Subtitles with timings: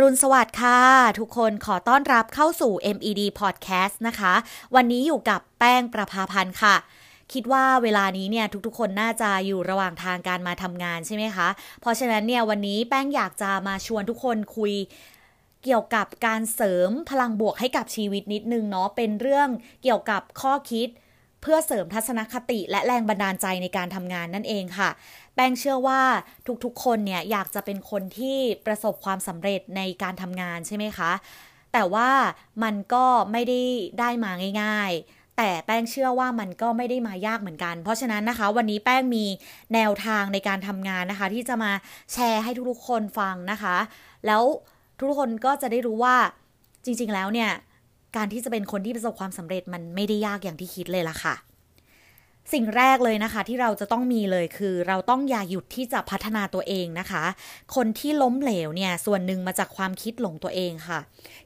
[0.00, 0.80] รุณสวัสดิ์ค่ะ
[1.18, 4.34] ทุกคนขอต้อนรับเข้าสู่ MED Podcast นะคะ
[4.74, 6.76] วันนี้อยู่กับแป้งประภาพันธ์ค่ะ
[7.32, 11.48] คิดว่าเวลานี้เนี่ยทุกๆ คนน่าจะอยู่ระหว่างทางการมาทำงานใช่ไหมคะ
[11.80, 14.74] เพราะฉะนั้นเนี่ยวันนี้แป้งอยากจะมาชวนทุกคนคุย
[15.64, 19.48] เกี่ยวกับการเสริมพลังบวกให้กับชีวิตนิดนึงเนาะเป็นเรื่อง
[19.82, 20.88] เกี่ยวกับข้อคิด
[21.42, 24.90] เพื่อเสริมทัศนคติและแรงบันดาลใจในการทำงานนั่นเองค่ะ
[25.34, 26.00] แป้งเชื่อว่า
[26.64, 31.12] ทุกๆ คนเนี่ยอยากจะเป็นคนที่ประสบความสำเร็จในการทำงานใช่ไหมคะ
[31.72, 32.10] แต่ว่า
[32.62, 33.62] มันก็ไม่ได้
[34.00, 34.30] ได้มา
[34.62, 39.24] ง่าย ๆ แต่แป้งเชื่อว่ามันก็ไม่ได้มายากเหมือนกัน เพราะฉะนั้นนะคะ วันนี้แป้งมี
[39.74, 41.72] แนวทางในการทำงานนะคะ ที่จะมา
[42.12, 43.76] แชร์ให้ทุกๆคนฟังนะคะ
[44.26, 44.42] แล้ว
[44.98, 46.16] ทุกคนก็จะได้รู้ว่า
[46.84, 47.50] จริงๆแล้วเนี่ย
[48.16, 51.36] การที่จะเป็นคนที่ประสบความสำเร็จมันไม่ได้ยากอย่างที่คิดเลยล่ะค่ะ
[52.54, 57.24] สิ่งแรกเลยนะคะ ที่เราจะต้องมีเลยคือ เราต้องอย่าหยุดที่จะพัฒนาตัวเองนะคะ
[57.74, 60.98] คนที่ล้มเหลวเนี่ยส่วนหนึ่งมาจากความคิดหลงตัวเองค่ะ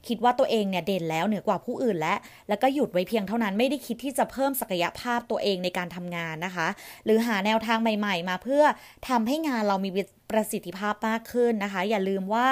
[0.07, 2.15] คิดว่าตัวเองเนี่ยเด่นแล้วเหนือกว่าผู้อื่นและ
[2.49, 6.67] แล้วก็หยุดไว้เพียงเท่านั้นไม่ได้คิดที่จะเพิ่มศักยภาพตัวเองในการทำงานนะคะ
[7.05, 8.63] หรือหาแนวทางใหม่ ๆ มาเพื่อ
[9.09, 9.89] ทำให้งานเรามี
[10.31, 12.49] ประสิทธิภาพมากขึ้นนะคะ อย่าลืมว่า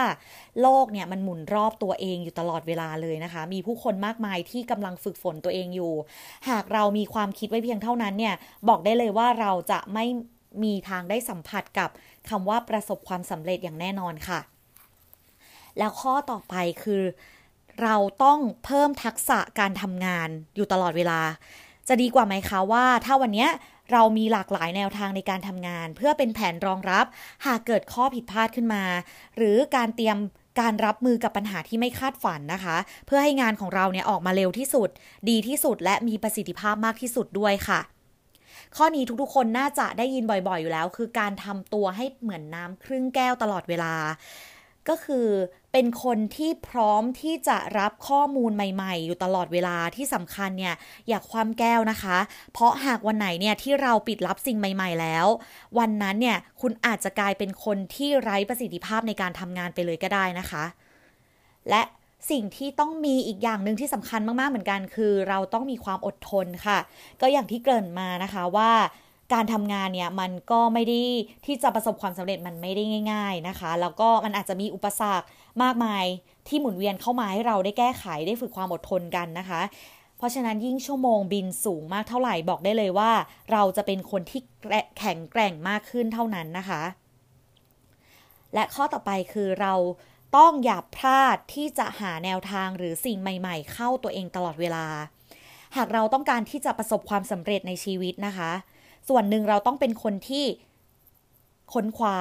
[0.62, 5.94] โลกเนี่ยมันหมุนรอบตัวเองอยู่ตลอดเวลาเลยนะคะ มีผู้คนมากมายที่กำลังฝึกฝนตัวเองอยู่
[6.50, 8.36] หากเรามีความคิดไว้เพียงเท่านั้นเนี่ย
[8.70, 10.06] บอกได้เลยว่าเราจะไม่
[10.64, 11.90] มีทางได้สัมผัสกับ
[12.30, 14.40] คำว่าประสบความสำเร็จอย่างแน่นอนค่ะ
[15.78, 17.04] แล้วข้อต่อไปคือ
[17.84, 21.22] เราต้องเพิ่มทักษะการทำงานอยู่ตลอดเวลา
[21.88, 23.48] จะดีกว่าไหมคะว่า ถ้าวันนี้
[23.92, 27.06] เรามีหลากหลายแนวทางในการทำงาน เพื่อเป็นแผนรองรับ
[27.46, 28.84] หากเกิดข้อผิดพลาดขึ้นมา
[29.38, 30.18] หรือการเตรียม
[30.60, 34.90] การรับมือกับปัญหาที่ไม่คาดฝันนะคะ เพื่อให้งานของเราเนี่ยออกมาเร็วที่สุด
[35.30, 37.80] ดีที่สุดและมีประสิทธิภาพมากที่สุดด้วยค่ะ
[38.76, 43.94] ข้อนี้ทุกๆ คนน่าจะได้ยินบ่อยๆ อยู่แล้ว คือการทำตัวให้เหมือนน้ำครึ่งแก้วตลอดเวลา
[44.90, 45.28] ก็คือ
[45.72, 50.76] เป็นคนที่พร้อมที่จะรับข้อมูลใหม่ๆ อยู่ตลอดเวลาที่สำคัญเนี่ย
[51.10, 52.18] อยากความแก้วนะคะ
[52.54, 55.26] เพราะหากวันไหนเนี่ยที่เราปิดรับสิ่งใหม่ ๆ แล้ว
[55.80, 60.64] วันนั้นเนี่ยคุณอาจจะกลายเป็นคนที่ไร้ประสิทธิภาพในการทำงานไปเลยก็ได้นะคะ
[61.70, 61.82] และ
[62.32, 66.80] สิ่งที่ต้องมีอีกอย่างหนึ่งที่สำคัญมากๆเหมือนกัน คือเราต้องมีความอดทนค่ะ
[67.22, 68.72] ก็อย่างที่เกริ่นมานะคะว่า
[69.34, 71.02] การทำงานเนี่ยมันก็ไม่ได้
[71.46, 75.26] ที่จะประสบความสำเร็จมันไม่ได้ง่าย ๆนะคะ แล้วก็มันอาจจะมีอุปสรรค
[75.64, 76.06] มากมาย
[76.48, 79.62] ที่หมุนเวียนเข้ามาให้เราได้แก้ไขได้ฝึกความอดทนกันนะคะ
[80.18, 83.12] เพราะฉะนั้นยิ่งชั่วโมงบินสูงมากเท่าไหร่บอกได้เลยว่า
[83.52, 84.42] เราจะเป็นคนที่
[84.98, 86.82] แข็งแกร่งมากขึ้นเท่านั้นนะคะ
[88.54, 89.74] และข้อต่อไปคือเรา
[90.38, 94.86] ต้องอย่าพลาดที่จะหาแนวทางหรือสิ่งใหม่ ๆ เข้าตัวเองตลอดเวลา
[95.76, 98.52] หากเราต้องการที่จะประสบความสำเร็จในชีวิตนะคะ
[99.10, 100.46] ส่วนหนึ่งเราต้องเป็นคนที่
[101.74, 102.20] ค้นคว้า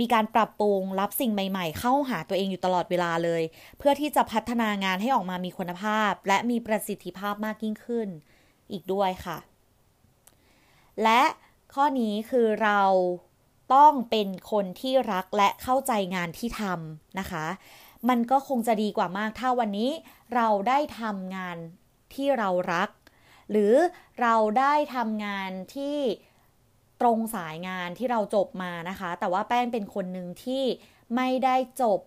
[0.00, 3.42] มีการปรับปรุงรับสิ่งใหม่ ๆ เข้าหาตัวเองอยู่ตลอดเวลาเลย
[3.78, 8.08] เพื่อที่จะพัฒนางานให้ออกมามีคุณภาพ และมีประสิทธิภาพมากยิ่งขึ้น
[8.72, 9.38] อีกด้วยค่ะ
[11.02, 11.22] และ
[11.74, 12.82] ข้อนี้คือเรา
[13.74, 17.46] ต้องเป็นคนที่รักและเข้าใจงานที่ทำนะคะ
[18.08, 19.90] มันก็คงจะดีกว่ามากถ้าวันนี้
[20.34, 21.56] เราได้ทำงาน
[22.14, 22.88] ที่เรารัก
[23.50, 23.72] หรือ
[24.20, 25.98] เราได้ทำงานที่
[27.00, 30.64] ตรงสายงานที่เราจบมานะคะ แต่ว่าแป้งเป็นคนหนึ่งที่
[31.16, 32.00] ไม่ได้จบ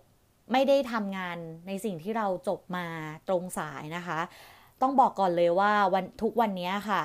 [0.52, 1.36] ไม่ได้ทำงาน
[1.66, 2.86] ในสิ่งที่เราจบมา
[3.28, 4.20] ตรงสายนะคะ
[4.82, 7.02] ต้องบอกก่อนเลยว่าวันทุกวันนี้ค่ะ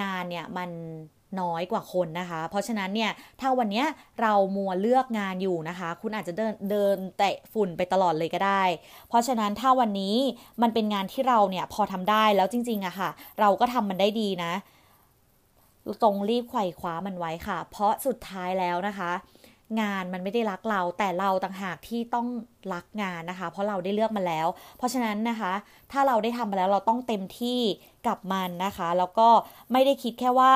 [0.00, 0.70] งานเนี่ยมัน
[1.40, 3.84] น้อยกว่าคนนะคะ เพราะฉะนั้นเนี่ยถ้าวันนี้
[4.20, 8.62] เรามัวเลือกงานอยู่นะคะ คุณอาจจะเดินเดินแตะฝุ่นไปตลอดเลยก็ได้
[9.08, 10.16] เพราะฉะนั้นถ้าวันนี้
[10.62, 14.52] มันเป็นงานที่เราเนี่ยพอทำได้แล้วจริงๆอะค่ะ เราก็ทำมันได้ดีนะ
[16.02, 19.12] ตรงรีบไขว่คว้ามันไว้ค่ะ เพราะสุดท้ายแล้วนะคะ
[19.80, 22.26] งานมันไม่ได้รักเรา แต่เราต่างหากที่ต้อง
[22.74, 24.46] รักงานนะคะ เพราะเราได้เลือกมาแล้ว
[24.78, 25.52] เพราะฉะนั้นนะคะ
[25.92, 27.60] ถ้าเราได้ทำมาแล้วเราต้องเต็มที่
[28.06, 29.28] กับมันนะคะ แล้วก็
[29.72, 30.54] ไม่ได้คิดแค่ว่า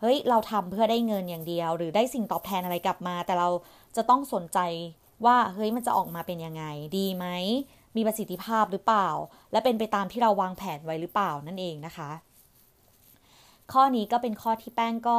[0.00, 3.48] เฮ้ยเราทำเพื่อได้เงินอย่างเดียว หรือได้สิ่งตอบแทนอะไรกลับมา แต่เรา
[3.96, 4.58] จะต้องสนใจ
[5.24, 6.64] ว่าเฮ้ยมันจะออกมาเป็นยังไง
[6.98, 7.26] ดีไหม
[7.96, 9.08] มีประสิทธิภาพหรือเปล่า
[9.52, 12.10] และเป็นไปตามที่เราวางแผนไว้หรือเปล่านั่นเองนะคะ
[13.72, 15.18] ข้อนี้ก็เป็นข้อที่แป้งก็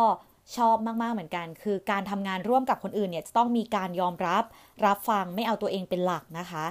[0.57, 4.43] ชอบมากๆเหมือนกัน คือการทำงานร่วมกับคนอื่นเนี่ยจะต้องมีการยอมรับ
[4.85, 6.65] รับฟังไม่เอาตัวเองเป็นหลักนะคะ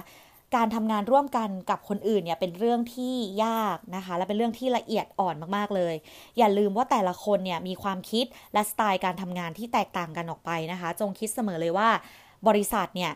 [0.55, 3.13] การทำงานร่วมกันกับคนอื่นเนี่ยเป็นเรื่องที่
[3.45, 5.95] ยากนะคะ และเป็นเรื่องที่ละเอียดอ่อนมากๆเลย
[6.37, 11.89] อย่าลืมว่าแต่ละคนเนี่ยมีความคิดและสไตล์การทำงานที่แตกต่างกันออกไปนะคะ จงคิดเสมอเลยว่า
[12.47, 13.11] บริษัทเนี่ย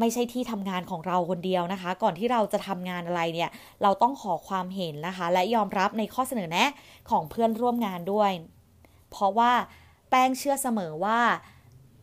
[0.00, 3.50] ไม่ใช่ที่ทำงานของเราคนเดียวนะคะ ก่อนที่เราจะทำงานอะไรเนี่ย
[3.82, 6.70] เราต้องขอความเห็นนะคะ และยอมรับในข้อเสนอแนะ
[7.10, 8.30] ของเพื่อนร่วมงานด้วย
[9.10, 9.52] เพราะว่า
[10.10, 11.20] แป้งเชื่อเสมอว่า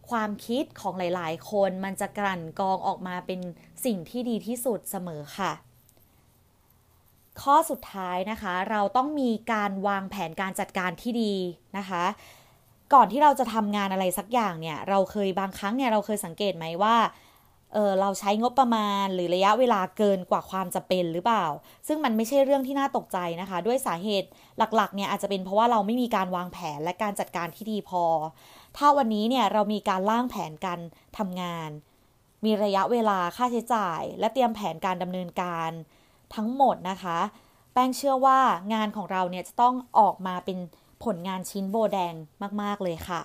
[0.10, 3.40] ความคิดของหลาย ๆ คนมันจะกลั่นกองออกมาเป็น
[3.86, 5.52] สิ่งที่ดีที่สุดเสมอค่ะ
[7.42, 11.34] ข้อสุดท้ายนะคะ เราต้องมีการวางแผนการจัดการที่ดี
[11.78, 12.04] นะคะ
[12.94, 16.96] ก่อนที่เราจะทำงานอะไรสักอย่างเนี่ย เราเคยบางครั้งเนี่ยเราเคยสังเกตไหมว่า
[17.74, 21.46] เออเราใช้งบประมาณหรือระยะเวลาเกินกว่าความจะเป็นหรือเปล่า
[21.88, 28.04] ซึ่งมันไม่ใช่เรื่องที่น่าตกใจนะคะ ด้วยสาเหตุหลักๆเนี่ยอาจจะเป็นเพราะว่าเราไม่มีการวางแผนและการจัดการที่ดีพอ
[28.78, 30.80] ถ้าวันนี้เนี่ยเรามีการล่างแผนการ
[31.18, 31.70] ทำงาน
[32.46, 35.72] มีระยะเวลาค่าใช้จ่าย และเตรียมแผนการดำเนินการ
[36.36, 37.20] ทั้งหมดนะคะ
[37.74, 38.40] แป้งเชื่อว่า
[38.74, 40.58] งานของเราเนี่ยจะต้องออกมาเป็น
[41.04, 42.14] ผลงานชิ้นโบแดง
[42.62, 43.22] มาก ๆเลยค่ะ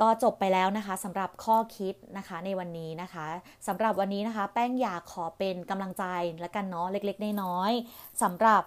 [0.00, 3.26] ก็จบไปแล้วนะคะสำหรับข้อคิดนะคะในวันนี้นะคะ
[3.66, 6.04] สำหรับวันนี้นะคะ แป้งอยากขอเป็นกำลังใจ
[6.40, 8.62] และกันเนาะเล็กๆน้อยๆสำหรับ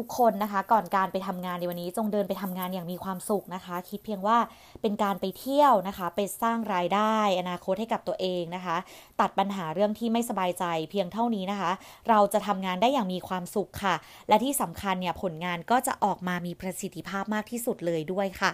[0.00, 4.38] ุกคนนะคะ ก่อนการไปทำงานในวันนี้ จงเดินไปทำงานอย่างมีความสุขนะคะ คิดเพียงว่า
[4.82, 8.76] เป็นการไปเที่ยวนะคะ ไปสร้างรายได้ อนาคตให้กับตัวเองนะคะ
[9.20, 11.70] ตัดปัญหาเรื่องที่ไม่สบายใจเพียงเท่านี้นะคะ
[12.08, 13.94] เราจะทำงานได้อย่างมีความสุขค่ะ
[14.28, 18.52] และที่สำคัญเนี่ยผลงานก็จะออกมามีประสิทธิภาพมากที่สุดเลยด้วยค่ะ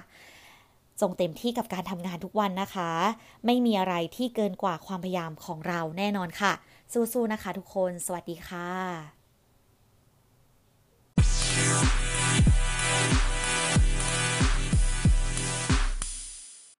[1.00, 2.91] จงเต็มที่กับการทำงานทุกวันนะคะ
[3.47, 6.53] ไม่มีอะไรที่เกินกว่าความพยายามของเราแน่นอนค่ะ
[6.93, 8.69] สู้ๆนะคะทุกคน สวัสดีค่ะ